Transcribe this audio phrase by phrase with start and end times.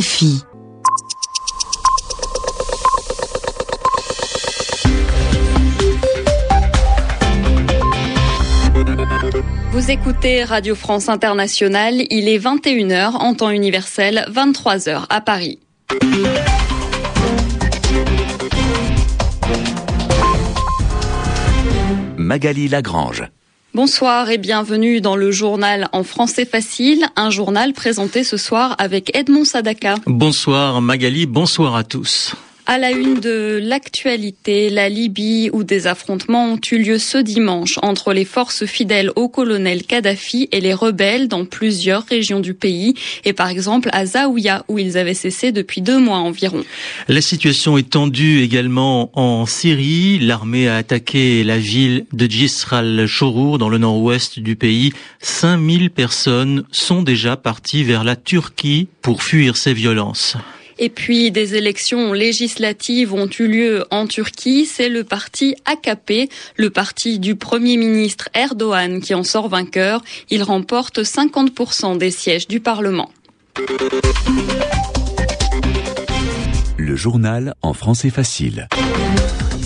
[0.00, 0.40] FI.
[9.70, 15.60] Vous écoutez Radio France Internationale, il est 21h en temps universel, 23h à Paris.
[22.16, 23.24] Magali Lagrange.
[23.74, 29.16] Bonsoir et bienvenue dans le journal en français facile, un journal présenté ce soir avec
[29.16, 29.94] Edmond Sadaka.
[30.04, 32.34] Bonsoir Magali, bonsoir à tous.
[32.64, 37.76] À la une de l'actualité, la Libye, où des affrontements ont eu lieu ce dimanche
[37.82, 42.94] entre les forces fidèles au colonel Kadhafi et les rebelles dans plusieurs régions du pays,
[43.24, 46.62] et par exemple à Zaouia, où ils avaient cessé depuis deux mois environ.
[47.08, 50.20] La situation est tendue également en Syrie.
[50.20, 54.92] L'armée a attaqué la ville de Jisr al-Shorour dans le nord-ouest du pays.
[55.20, 60.36] 5000 personnes sont déjà parties vers la Turquie pour fuir ces violences.
[60.84, 64.66] Et puis des élections législatives ont eu lieu en Turquie.
[64.66, 70.02] C'est le parti AKP, le parti du Premier ministre Erdogan qui en sort vainqueur.
[70.28, 73.12] Il remporte 50% des sièges du Parlement.
[76.78, 78.66] Le journal en français facile.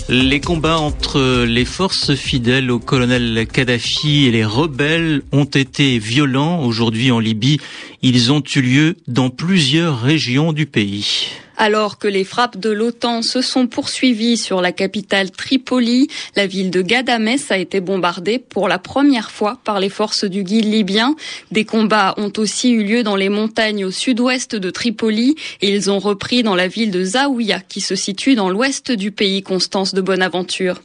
[0.09, 6.63] Les combats entre les forces fidèles au colonel Kadhafi et les rebelles ont été violents
[6.63, 7.59] aujourd'hui en Libye.
[8.01, 11.27] Ils ont eu lieu dans plusieurs régions du pays.
[11.57, 16.69] Alors que les frappes de l'OTAN se sont poursuivies sur la capitale Tripoli, la ville
[16.69, 21.15] de Gadamès a été bombardée pour la première fois par les forces du guide libyen.
[21.51, 25.89] Des combats ont aussi eu lieu dans les montagnes au sud-ouest de Tripoli et ils
[25.89, 29.95] ont repris dans la ville de Zaouia qui se situe dans l'ouest du pays Constance
[29.95, 30.81] de Bonaventure.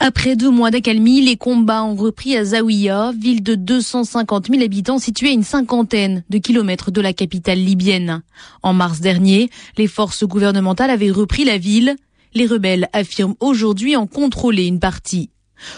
[0.00, 4.98] Après deux mois d'accalmie, les combats ont repris à Zawiya, ville de 250 000 habitants
[4.98, 8.22] située à une cinquantaine de kilomètres de la capitale libyenne.
[8.62, 11.96] En mars dernier, les forces gouvernementales avaient repris la ville.
[12.34, 15.30] Les rebelles affirment aujourd'hui en contrôler une partie.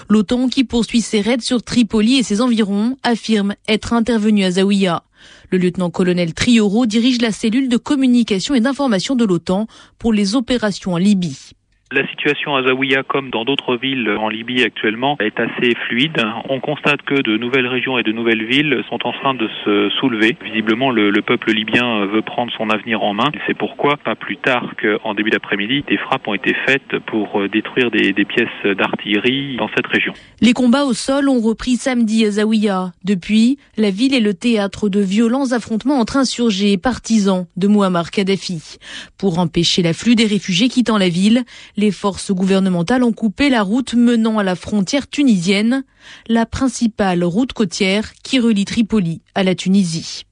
[0.08, 5.04] L'OTAN, qui poursuit ses raids sur Tripoli et ses environs, affirme être intervenu à Zawiya.
[5.50, 9.66] Le lieutenant-colonel Trioro dirige la cellule de communication et d'information de l'OTAN
[9.98, 11.52] pour les opérations en Libye.
[11.92, 16.20] La situation à Zawiya, comme dans d'autres villes en Libye actuellement, est assez fluide.
[16.48, 19.88] On constate que de nouvelles régions et de nouvelles villes sont en train de se
[20.00, 20.36] soulever.
[20.44, 23.30] Visiblement, le, le peuple libyen veut prendre son avenir en main.
[23.46, 27.92] C'est pourquoi, pas plus tard qu'en début d'après-midi, des frappes ont été faites pour détruire
[27.92, 30.12] des, des pièces d'artillerie dans cette région.
[30.40, 32.94] Les combats au sol ont repris samedi à Zawiya.
[33.04, 38.10] Depuis, la ville est le théâtre de violents affrontements entre insurgés et partisans de Muammar
[38.10, 38.78] Kadhafi.
[39.18, 41.44] Pour empêcher l'afflux des réfugiés quittant la ville,
[41.76, 45.84] les forces gouvernementales ont coupé la route menant à la frontière tunisienne,
[46.28, 50.24] la principale route côtière qui relie Tripoli à la Tunisie.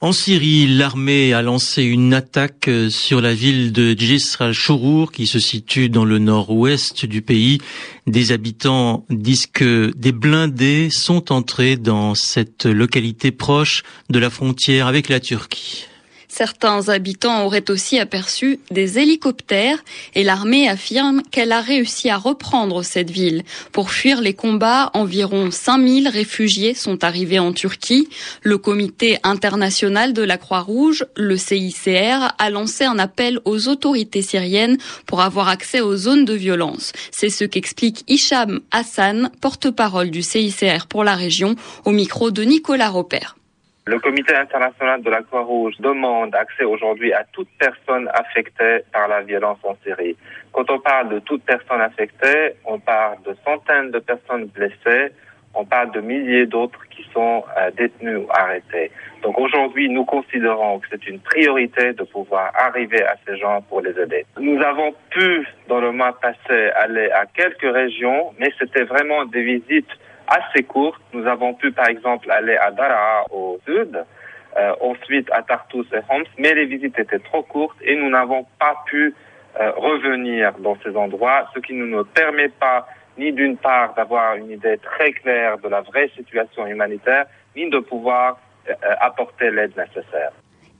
[0.00, 5.38] En Syrie, l'armée a lancé une attaque sur la ville de Jisr al-Shourour qui se
[5.38, 7.58] situe dans le nord-ouest du pays.
[8.08, 14.88] Des habitants disent que des blindés sont entrés dans cette localité proche de la frontière
[14.88, 15.86] avec la Turquie.
[16.34, 19.84] Certains habitants auraient aussi aperçu des hélicoptères
[20.14, 23.42] et l'armée affirme qu'elle a réussi à reprendre cette ville.
[23.70, 28.08] Pour fuir les combats, environ 5000 réfugiés sont arrivés en Turquie.
[28.40, 34.78] Le comité international de la Croix-Rouge, le CICR, a lancé un appel aux autorités syriennes
[35.04, 36.92] pour avoir accès aux zones de violence.
[37.10, 42.88] C'est ce qu'explique Hicham Hassan, porte-parole du CICR pour la région, au micro de Nicolas
[42.88, 43.34] Roper.
[43.84, 49.22] Le comité international de la Croix-Rouge demande accès aujourd'hui à toute personne affectée par la
[49.22, 50.16] violence en Syrie.
[50.52, 55.12] Quand on parle de toute personne affectée, on parle de centaines de personnes blessées,
[55.54, 58.92] on parle de milliers d'autres qui sont euh, détenus ou arrêtés.
[59.22, 63.80] Donc aujourd'hui, nous considérons que c'est une priorité de pouvoir arriver à ces gens pour
[63.80, 64.24] les aider.
[64.38, 69.42] Nous avons pu, dans le mois passé, aller à quelques régions, mais c'était vraiment des
[69.42, 69.90] visites
[70.28, 71.00] assez courte.
[71.12, 74.04] Nous avons pu, par exemple, aller à Daraa au sud,
[74.56, 78.46] euh, ensuite à Tartus et Homs, mais les visites étaient trop courtes et nous n'avons
[78.58, 79.14] pas pu
[79.60, 82.86] euh, revenir dans ces endroits, ce qui ne nous permet pas
[83.18, 87.78] ni d'une part d'avoir une idée très claire de la vraie situation humanitaire, ni de
[87.78, 88.38] pouvoir
[88.68, 90.32] euh, apporter l'aide nécessaire.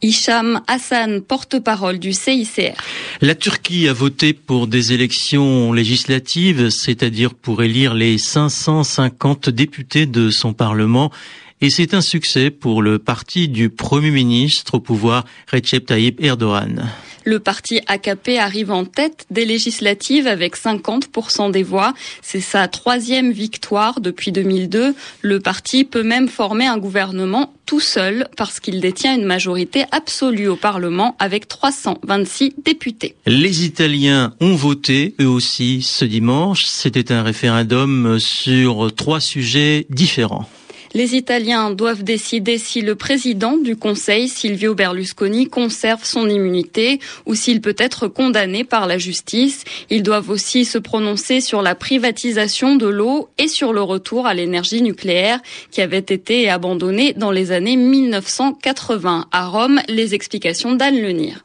[0.03, 2.75] Hicham Hassan, porte-parole du CICR.
[3.21, 10.31] La Turquie a voté pour des élections législatives, c'est-à-dire pour élire les 550 députés de
[10.31, 11.13] son Parlement.
[11.61, 16.91] Et c'est un succès pour le parti du Premier ministre au pouvoir, Recep Tayyip Erdogan.
[17.25, 21.95] Le parti AKP arrive en tête des législatives avec 50% des voix.
[22.21, 24.95] C'est sa troisième victoire depuis 2002.
[25.21, 30.49] Le parti peut même former un gouvernement tout seul parce qu'il détient une majorité absolue
[30.49, 33.15] au Parlement avec 326 députés.
[33.27, 36.65] Les Italiens ont voté eux aussi ce dimanche.
[36.67, 40.49] C'était un référendum sur trois sujets différents.
[40.95, 47.35] Les Italiens doivent décider si le président du Conseil, Silvio Berlusconi, conserve son immunité ou
[47.35, 49.65] s'il peut être condamné par la justice.
[49.89, 54.35] Ils doivent aussi se prononcer sur la privatisation de l'eau et sur le retour à
[54.35, 55.41] l'énergie nucléaire
[55.71, 59.27] qui avait été abandonnée dans les années 1980.
[59.33, 61.45] À Rome, les explications d'Anne Lenir.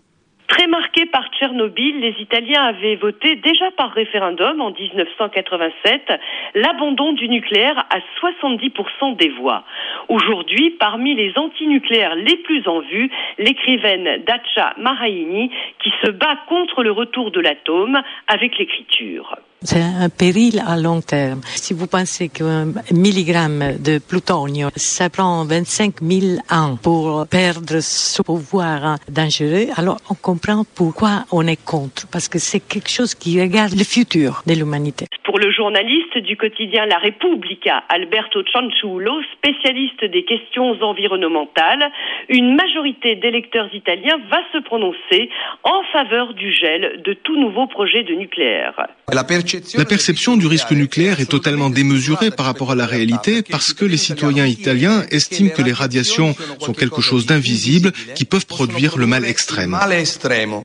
[1.39, 6.12] Tchernobyl, les Italiens avaient voté déjà par référendum en 1987
[6.56, 9.63] l'abandon du nucléaire à 70% des voix.
[10.10, 15.51] Aujourd'hui, parmi les antinucléaires les plus en vue, l'écrivaine Dacia Maraini
[15.84, 19.36] qui se bat contre le retour de l'atome avec l'écriture.
[19.63, 21.42] C'est un péril à long terme.
[21.56, 28.21] Si vous pensez qu'un milligramme de plutonium, ça prend 25 000 ans pour perdre ce
[28.21, 33.42] pouvoir dangereux, alors on comprend pourquoi on est contre, parce que c'est quelque chose qui
[33.42, 35.07] regarde le futur de l'humanité.
[35.27, 41.91] Pour le journaliste du quotidien La Repubblica, Alberto Cianciullo, spécialiste des questions environnementales,
[42.29, 45.29] une majorité d'électeurs italiens va se prononcer
[45.63, 48.88] en faveur du gel de tout nouveau projet de nucléaire.
[49.12, 53.83] La perception du risque nucléaire est totalement démesurée par rapport à la réalité parce que
[53.83, 59.07] les citoyens italiens estiment que les radiations sont quelque chose d'invisible qui peuvent produire le
[59.07, 59.75] mal extrême.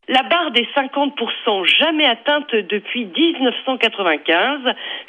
[0.08, 0.21] La
[0.52, 4.60] des 50% jamais atteinte depuis 1995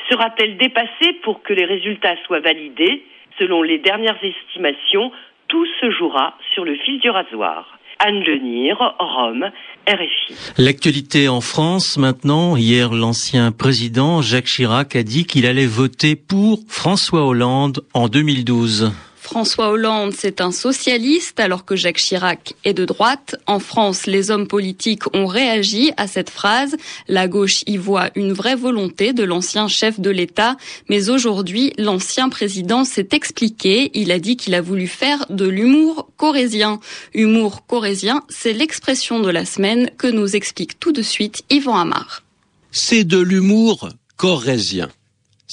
[0.10, 3.04] sera-t-elle dépassée pour que les résultats soient validés
[3.40, 5.12] Selon les dernières estimations,
[5.48, 7.80] tout se jouera sur le fil du rasoir.
[8.00, 9.50] Anne Lenir, Rome,
[9.88, 10.36] RFI.
[10.58, 12.56] L'actualité en France maintenant.
[12.58, 18.92] Hier, l'ancien président Jacques Chirac a dit qu'il allait voter pour François Hollande en 2012.
[19.24, 23.38] François Hollande, c'est un socialiste, alors que Jacques Chirac est de droite.
[23.48, 26.76] En France, les hommes politiques ont réagi à cette phrase.
[27.08, 30.58] La gauche y voit une vraie volonté de l'ancien chef de l'État.
[30.90, 33.92] Mais aujourd'hui, l'ancien président s'est expliqué.
[33.94, 36.82] Il a dit qu'il a voulu faire de l'humour corésien.
[37.14, 42.24] Humour corésien, c'est l'expression de la semaine que nous explique tout de suite Yvan Amar.
[42.72, 43.88] C'est de l'humour
[44.18, 44.90] corésien.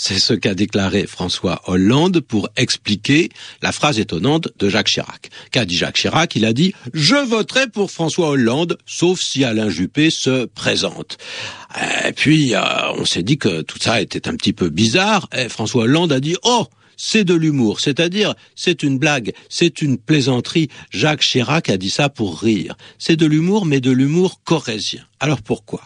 [0.02, 3.29] C'est ce qu'a déclaré François Hollande pour expliquer
[3.61, 5.29] la phrase étonnante de Jacques Chirac.
[5.52, 6.35] Qu'a dit Jacques Chirac?
[6.37, 11.19] Il a dit «Je voterai pour François Hollande, sauf si Alain Juppé se présente».
[12.06, 12.61] Et puis, euh,
[12.97, 15.29] on s'est dit que tout ça était un petit peu bizarre.
[15.37, 19.99] Et François Hollande a dit «Oh!» c'est de l'humour, c'est-à-dire c'est une blague, c'est une
[19.99, 20.69] plaisanterie.
[20.91, 22.75] Jacques Chirac a dit ça pour rire.
[22.99, 25.05] C'est de l'humour, mais de l'humour corésien.
[25.19, 25.82] Alors pourquoi?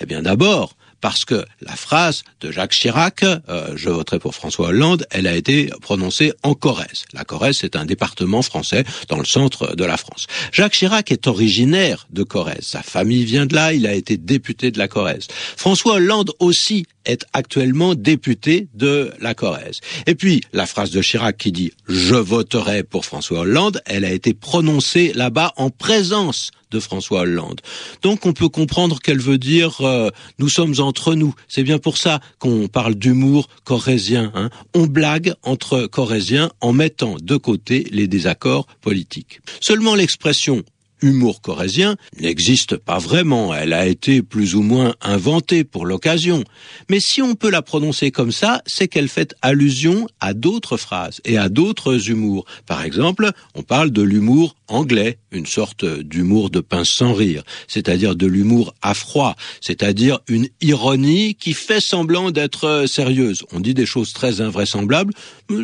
[0.00, 4.68] Eh bien d'abord, parce que la phrase de Jacques Chirac, euh, je voterai pour François
[4.68, 7.04] Hollande, elle a été prononcée en Corrèze.
[7.12, 10.26] La Corrèze, c'est un département français dans le centre de la France.
[10.50, 12.62] Jacques Chirac est originaire de Corrèze.
[12.62, 15.26] Sa famille vient de là, il a été député de la Corrèze.
[15.58, 19.80] François Hollande aussi est actuellement député de la Corrèze.
[20.06, 24.10] Et puis, la phrase de Chirac qui dit «je voterai pour François Hollande», elle a
[24.10, 27.60] été prononcée là-bas en présence de François Hollande.
[28.02, 31.34] Donc on peut comprendre qu'elle veut dire euh, nous sommes entre nous.
[31.48, 34.32] C'est bien pour ça qu'on parle d'humour corrézien.
[34.34, 34.50] Hein.
[34.74, 39.40] On blague entre corréziens en mettant de côté les désaccords politiques.
[39.60, 40.64] Seulement l'expression
[41.02, 46.44] humour corésien n'existe pas vraiment, elle a été plus ou moins inventée pour l'occasion.
[46.88, 51.20] Mais si on peut la prononcer comme ça, c'est qu'elle fait allusion à d'autres phrases
[51.24, 52.44] et à d'autres humours.
[52.66, 58.16] Par exemple, on parle de l'humour anglais, une sorte d'humour de pince sans rire, c'est-à-dire
[58.16, 63.44] de l'humour à froid, c'est-à-dire une ironie qui fait semblant d'être sérieuse.
[63.52, 65.12] On dit des choses très invraisemblables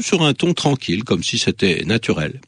[0.00, 2.40] sur un ton tranquille, comme si c'était naturel.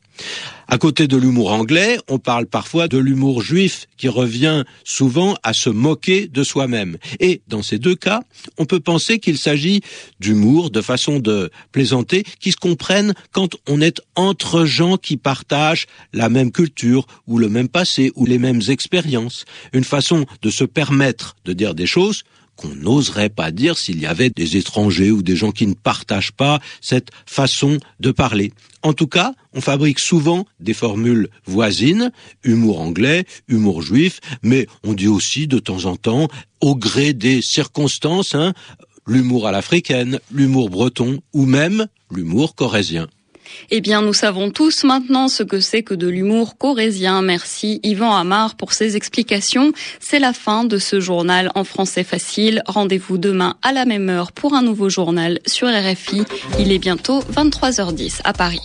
[0.69, 5.53] À côté de l'humour anglais, on parle parfois de l'humour juif qui revient souvent à
[5.53, 6.97] se moquer de soi-même.
[7.21, 8.23] Et dans ces deux cas,
[8.59, 9.83] on peut penser qu'il s'agit
[10.21, 15.87] d'humour, de façon de plaisanter, qui se comprennent quand on est entre gens qui partagent
[16.13, 19.45] la même culture ou le même passé ou les mêmes expériences.
[19.73, 22.25] Une façon de se permettre de dire des choses
[22.57, 26.33] qu'on n'oserait pas dire s'il y avait des étrangers ou des gens qui ne partagent
[26.33, 28.53] pas cette façon de parler.
[28.83, 34.93] En tout cas, on fabrique souvent des formules voisines, humour anglais, humour juif, mais on
[34.93, 36.29] dit aussi de temps en temps,
[36.61, 38.55] au gré des circonstances, hein,
[39.07, 43.09] l'humour à l'africaine, l'humour breton ou même l'humour corésien.
[43.71, 47.23] Eh bien, nous savons tous maintenant ce que c'est que de l'humour corésien.
[47.23, 49.73] Merci Yvan Amar pour ses explications.
[50.01, 52.63] C'est la fin de ce journal en français facile.
[52.67, 56.23] Rendez-vous demain à la même heure pour un nouveau journal sur RFI.
[56.59, 58.61] Il est bientôt 23h10 à Paris.